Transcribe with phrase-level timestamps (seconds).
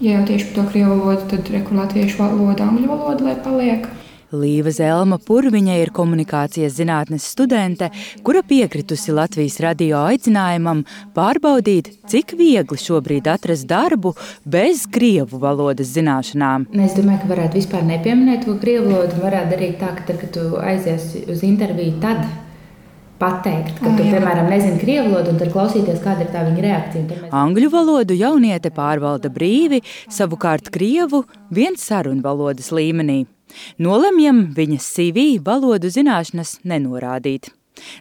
[0.00, 3.88] Ja jau tieši par to krievu valodu, tad reku latviešu valoda, angļu valoda, lai paliek.
[4.28, 7.88] Līva Zelma Purviņa ir komunikācijas zinātnes studente,
[8.22, 10.82] kura piekritusi Latvijas radio aicinājumam
[11.16, 14.12] pārbaudīt, cik viegli šobrīd atrast darbu
[14.44, 16.68] bez krievu valodas zināšanām.
[16.76, 19.22] Es domāju, ka varētu vispār nepieminēt to krievu valodu.
[19.24, 22.22] Varētu darīt tā, ka tad, kad tu aiziesi uz interviju, tad
[23.18, 26.64] pateikt, ka tu, oh, piemēram, nezini krievu valodu, un tad klausīties, kāda ir tā viņa
[26.64, 27.06] reakcija.
[27.08, 27.34] Mēs...
[27.34, 29.82] Angļu valodu jauniete pārvalda brīvi,
[30.12, 33.24] savukārt krievu viens sarunu valodas līmenī.
[33.80, 37.50] Nolemjam viņas CV valodu zināšanas nenorādīt.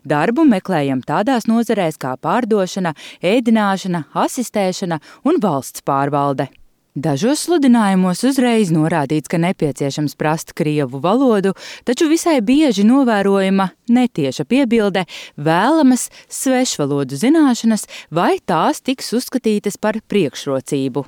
[0.08, 6.50] Darbu meklējam tādās nozarēs kā pārdošana, ēdināšana, asistēšana un valsts pārvalde.
[6.98, 11.52] Dažos sludinājumos uzreiz norādīts, ka nepieciešams prast krievu valodu,
[11.86, 15.04] taču visai bieži novērojama netieša piebilde
[15.38, 21.06] vēlamas svešvalodu zināšanas, vai tās tiks uzskatītas par priekšrocību.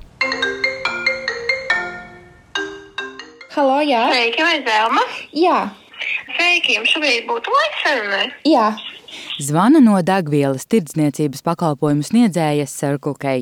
[3.50, 4.06] Halo, jā.
[4.14, 5.06] Sveiki, vai Zelma?
[5.34, 5.58] Jā.
[6.36, 8.26] Sveiki, jums šobrīd būtu laiks sarunai?
[8.48, 8.68] Jā.
[9.42, 13.40] Zvana no degvielas tirdzniecības pakalpojumu sniedzējas Circle K.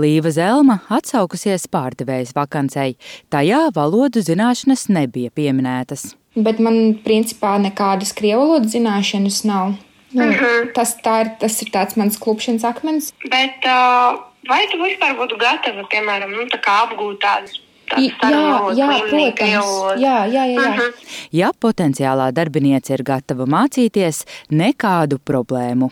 [0.00, 2.96] Līva Zelma atsaukusies pārdevējas vakancei.
[3.32, 6.12] Tajā valodu zināšanas nebija pieminētas.
[6.36, 9.74] Bet man principā nekādas krievu valodas zināšanas nav.
[10.14, 10.44] Nu, uh Mhm.
[10.44, 10.72] -huh.
[10.74, 13.12] tas, ir, tas ir tāds mans klupšanas akmens.
[13.30, 17.52] Bet uh, vai tu vispār būtu gatava, piemēram, nu, tā kā apgūt tādas?
[17.98, 19.40] I, jā, jā, protams.
[19.40, 20.68] Jā, jā, jā, jā.
[20.68, 20.92] Uh -huh.
[21.32, 25.90] Ja potenciālā darbiniece ir gatava mācīties, nekādu problēmu.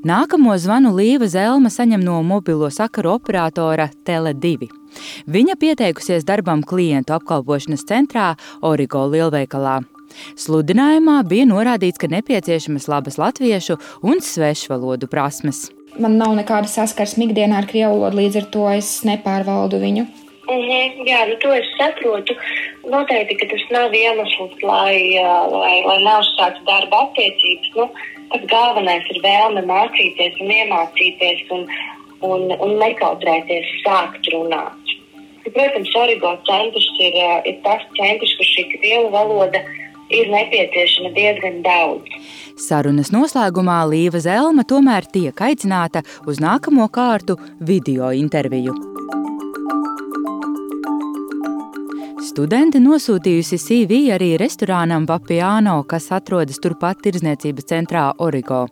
[0.00, 4.68] Nākamo zvanu Līva Zelma saņem no mobilo sakaru operatora Tele2.
[5.26, 9.82] Viņa pieteikusies darbam klientu apkalpošanas centrā Origo lielveikalā.
[10.40, 15.68] Sludinājumā bija norādīts, ka nepieciešamas labas latviešu un svešvalodu prasmes.
[15.98, 20.06] Man nav nekāda saskarsme ikdienā ar krievu valodu, līdz ar to es nepārvaldu viņu.
[20.50, 22.34] Uh -huh, jā, nu to es saprotu.
[22.90, 24.98] Noteikti, ka tas nav iemesls, lai,
[25.54, 27.70] lai, lai neuzsāktu darba attiecības.
[27.76, 27.90] Nu,
[28.30, 31.66] tas galvenais ir vēlme mācīties un iemācīties un,
[32.20, 34.96] un, un nekautrēties sākt runāt.
[35.54, 37.14] Protams, Origo centrs ir,
[37.44, 39.79] ir tas centrs, kur šī krievu valoda ir
[40.10, 42.10] nepieciešama diezgan daudz.
[42.60, 48.74] Sarunas noslēgumā Līva Zelma tomēr tiek aicināta uz nākamo kārtu video interviju.
[52.30, 58.66] Studente nosūtījusi CV arī restorānam Vapiano, kas atrodas turpat tirdzniecības centrā Origo.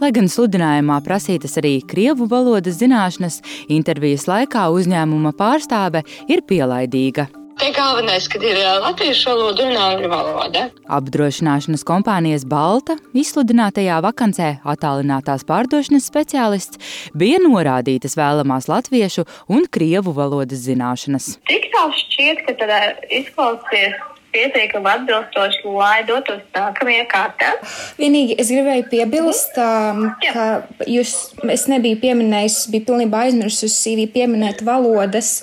[0.00, 7.28] Lai gan sludinājumā prasītas arī krievu valodas zināšanas, intervijas laikā uzņēmuma pārstāve ir pielaidīga.
[7.56, 10.64] Te galvenais, kad ir latviešu valoda un angļu valoda.
[10.92, 16.82] Apdrošināšanas kompānijas Balta izsludinātajā vakancē attālinātās pārdošanas speciālists
[17.16, 21.30] bija norādītas vēlamās latviešu un krievu valodas zināšanas.
[21.48, 23.96] Cik tālu šķiet, ka tad izklausīsies
[24.36, 27.52] pietiekami atbilstoši, lai dotos nākamajā kārtā.
[28.00, 30.46] Vienīgi es gribēju piebilst, um, ka
[30.90, 31.14] jūs,
[31.52, 35.38] es nebiju pieminējis, biju pilnībā aizmirsis uz CV pieminēt valodas.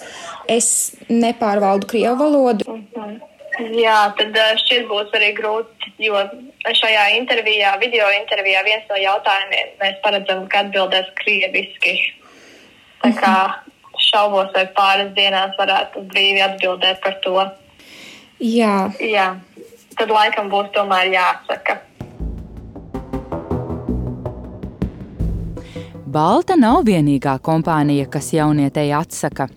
[0.48, 2.66] Es nepārvaldu krievu valodu.
[2.68, 3.22] Uh -huh.
[3.54, 4.34] Jā, tad
[4.64, 6.18] šķiet būs arī grūti, jo
[6.66, 11.94] šajā intervijā, video intervijā, viens no jautājumiem mēs paredzam, ka atbildēs krieviski.
[13.04, 13.36] Tā kā
[14.00, 17.46] šaubos, vai pāris dienās varētu brīvi atbildēt par to.
[18.42, 18.90] Jā.
[19.00, 19.28] Jā,
[20.00, 21.83] tad laikam būs tomēr jāsaka.
[26.14, 29.48] Balta nav vienīgā kompānija, kas jaunietei atsaka.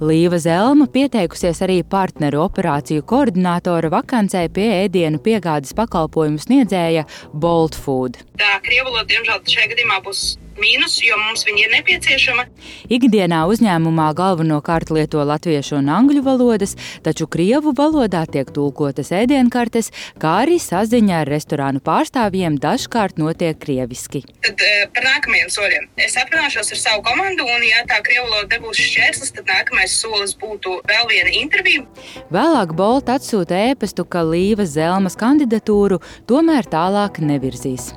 [0.00, 7.04] Līva Zelma pieteikusies arī partneru operāciju koordinātora vakancē pie ēdienu piegādes pakalpojumu sniedzēja
[7.34, 8.16] Bolt Food.
[8.40, 10.24] Tā krievu valoda, diemžēl, šajā gadījumā būs
[10.60, 12.46] mīnus, jo mums viņa ir nepieciešama.
[12.92, 20.36] Ikdienā uzņēmumā galvenokārt lieto latviešu un angļu valodas, taču krievu valodā tiek tulkotas ēdienkartes, kā
[20.44, 24.24] arī saziņa ar restorānu pārstāvjiem dažkārt notiek krieviski.
[24.46, 24.62] Tad
[24.94, 25.88] par nākamajiem soļiem.
[26.06, 30.36] Es aprunāšos ar savu komandu, un, ja tā krievu valoda nebūs šķērslis, tad nākamais solis
[30.40, 31.86] būtu vēl viena intervija.
[32.32, 37.92] Vēlāk Bolta atsūta ēpastu, ka Līvas Zelmas kandidatūru tomēr tālāk nevirzīs.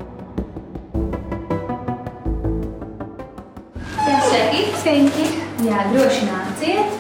[4.89, 5.25] Sveiki!
[5.67, 6.93] Jā, droši nāciet!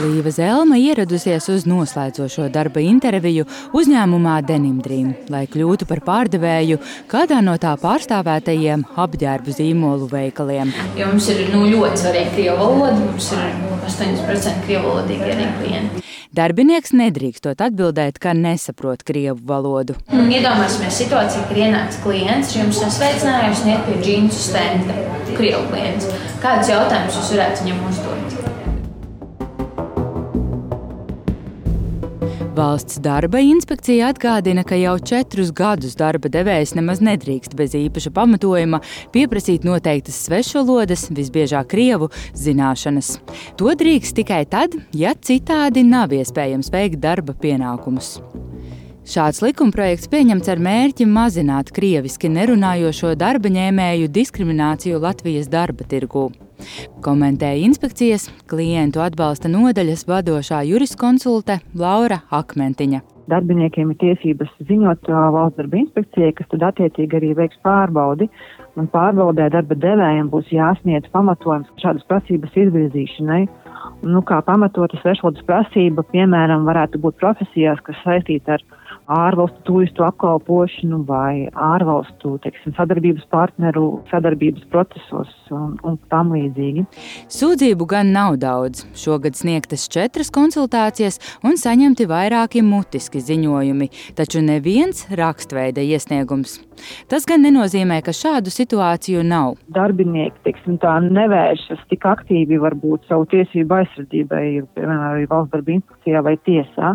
[0.00, 3.44] Līva Zelma ieradusies uz noslēdzošo darba interviju
[3.76, 6.80] uzņēmumā Denimdream, lai kļūtu par pārdevēju
[7.12, 10.72] kādā no tā pārstāvētajiem apģērbu zīmolu veikaliem.
[10.96, 13.44] Jo mums ir nu, ļoti svarīga krievu valoda, mums ir
[13.92, 16.07] 80% krievu valodīgi arī klienti.
[16.36, 19.96] Darbinieks nedrīkstot atbildēt, ka nesaprot krievu valodu.
[20.12, 25.00] Iedomāsimies situāciju, kad ienāca klients, jums sveicinājums un iet pie džinsu stenda.
[25.32, 26.10] Krievu klients.
[26.44, 28.17] Kādus jautājumus jūs varētu viņam uzdot?
[32.58, 38.80] Valsts darba inspekcija atgādina, ka jau četrus gadus darba devējs nemaz nedrīkst bez īpaša pamatojuma
[39.14, 43.12] pieprasīt noteiktas svešvalodas, visbiežāk krievu, zināšanas.
[43.62, 48.16] To drīkst tikai tad, ja citādi nav iespējams veikt darba pienākumus.
[49.06, 56.26] Šāds likumprojekts pieņemts ar mērķi mazināt krieviski nerunājošo darba ņēmēju diskrimināciju Latvijas darba tirgū.
[57.04, 63.04] Komentēja inspekcijas klientu atbalsta nodaļas vadošā juriskonsulte Laura Akmentiņa.
[63.28, 68.28] Darbiniekiem ir tiesības ziņot valsts darba inspekcijai, kas tad attiecīgi arī veiks pārbaudi.
[68.80, 73.42] Un pārbaudē darba devējiem būs jāsniedz pamatojums šādas prasības izvirzīšanai.
[74.08, 78.64] Nu, kā pamatota svešvalodas prasība, piemēram, varētu būt profesijās, kas saistīta ar
[79.08, 86.84] ārvalstu turistu apkalpošanu vai ārvalstu teiksim, sadarbības partneru sadarbības procesos un, un tam līdzīgi.
[87.32, 88.84] Sūdzību gan nav daudz.
[88.98, 96.58] Šogad sniegtas četras konsultācijas un saņemti vairāki mutiski ziņojumi, taču neviens rakstveida iesniegums.
[97.10, 99.56] Tas gan nenozīmē, ka šādu situāciju nav.
[99.74, 104.44] Darbinieki teiksim, tā nevēršas tik aktīvi varbūt savu tiesību aizsardzībai,
[104.76, 106.94] piemēram, valsts darba inspekcijā vai tiesā.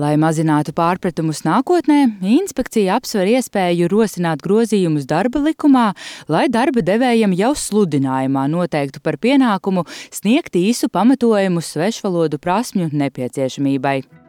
[0.00, 1.98] Lai mazinātu pārpratumus nākotnē,
[2.38, 5.90] inspekcija apsver iespēju rosināt grozījumus darba likumā,
[6.30, 14.19] lai darba devējiem jau sludinājumā noteiktu par pienākumu sniegt īsu pamatojumu svešvalodu prasmju nepieciešamībai.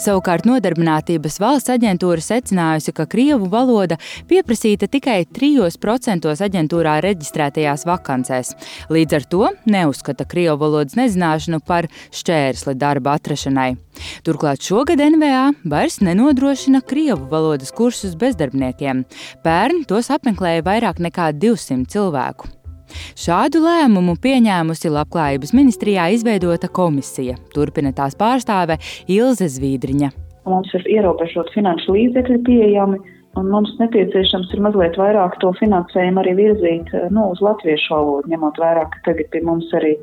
[0.00, 3.98] Savukārt Nodarbinātības valsts aģentūra secinājusi, ka krievu valoda
[4.30, 8.54] pieprasīta tikai 3% aģentūrā reģistrētajās vakancēs.
[8.92, 13.72] Līdz ar to neuzskata krievu valodas nezināšanu par šķērsli darba atrašanai.
[14.26, 19.04] Turklāt šogad NVA vairs nenodrošina krievu valodas kursus bezdarbniekiem.
[19.44, 22.59] Pērn tos apmeklēja vairāk nekā 200 cilvēku.
[23.18, 28.78] Šādu lēmumu pieņēmusi Labklājības ministrijā izveidota komisija, turpina tās pārstāve
[29.10, 30.10] Ilze Zvīdriņa.
[30.50, 32.98] Mums ir ierobežot finanšu līdzekļi pieejami,
[33.38, 38.58] un mums nepieciešams ir mazliet vairāk to finansējumu arī virzīt nu, uz latviešu valodu, ņemot
[38.62, 39.94] vērā, ka tagad pie mums arī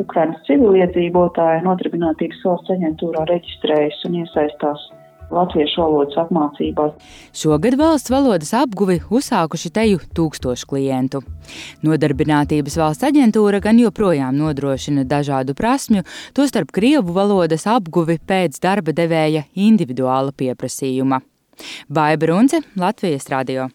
[0.00, 4.88] Ukrainas civiliedzīvotāji nodarbinātības valsts aģentūrā reģistrējas un iesaistās
[5.34, 6.94] latviešu valodas apmācībās.
[7.34, 11.22] Šogad valsts valodas apguvi uzsākuši teju tūkstošu klientu.
[11.84, 16.04] Nodarbinātības valsts aģentūra gan joprojām nodrošina dažādu prasmju,
[16.36, 21.22] tostarp krievu valodas apguvi pēc darba devēja individuāla pieprasījuma.
[21.88, 23.68] Baiba Runce, Latvijas radio.